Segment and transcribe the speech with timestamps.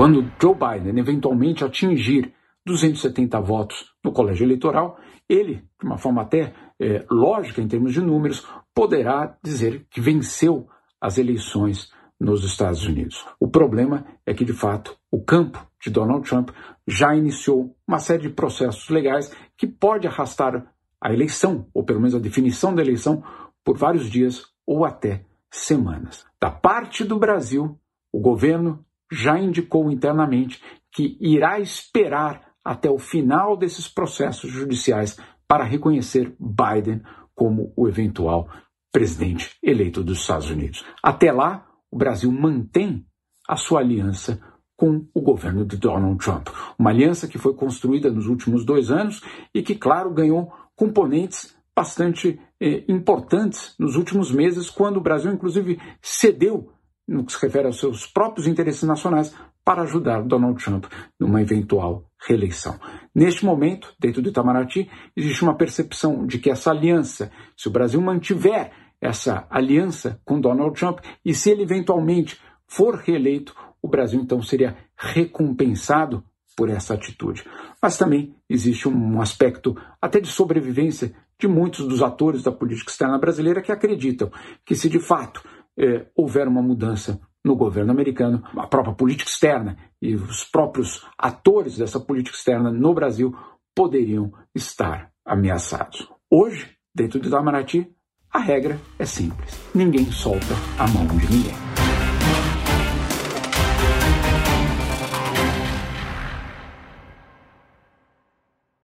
[0.00, 2.32] Quando Joe Biden eventualmente atingir
[2.64, 4.98] 270 votos no colégio eleitoral,
[5.28, 10.66] ele, de uma forma até é, lógica em termos de números, poderá dizer que venceu
[10.98, 13.26] as eleições nos Estados Unidos.
[13.38, 16.48] O problema é que, de fato, o campo de Donald Trump
[16.88, 22.14] já iniciou uma série de processos legais que pode arrastar a eleição, ou pelo menos
[22.14, 23.22] a definição da eleição,
[23.62, 26.24] por vários dias ou até semanas.
[26.40, 27.78] Da parte do Brasil,
[28.10, 35.64] o governo já indicou internamente que irá esperar até o final desses processos judiciais para
[35.64, 37.02] reconhecer Biden
[37.34, 38.48] como o eventual
[38.92, 40.84] presidente eleito dos Estados Unidos.
[41.02, 43.06] Até lá, o Brasil mantém
[43.48, 44.40] a sua aliança
[44.76, 46.48] com o governo de Donald Trump.
[46.78, 49.20] Uma aliança que foi construída nos últimos dois anos
[49.54, 55.78] e que, claro, ganhou componentes bastante eh, importantes nos últimos meses, quando o Brasil, inclusive,
[56.00, 56.72] cedeu,
[57.10, 60.86] no que se refere aos seus próprios interesses nacionais, para ajudar Donald Trump
[61.18, 62.78] numa eventual reeleição.
[63.14, 68.00] Neste momento, dentro do Itamaraty, existe uma percepção de que essa aliança, se o Brasil
[68.00, 74.42] mantiver essa aliança com Donald Trump e se ele eventualmente for reeleito, o Brasil então
[74.42, 76.22] seria recompensado
[76.56, 77.44] por essa atitude.
[77.80, 83.18] Mas também existe um aspecto até de sobrevivência de muitos dos atores da política externa
[83.18, 84.30] brasileira que acreditam
[84.64, 85.42] que se de fato
[85.78, 91.78] eh, houver uma mudança no governo americano, a própria política externa e os próprios atores
[91.78, 93.34] dessa política externa no Brasil
[93.74, 96.08] poderiam estar ameaçados.
[96.30, 97.90] Hoje, dentro do Itamaraty,
[98.30, 101.69] a regra é simples: ninguém solta a mão de ninguém.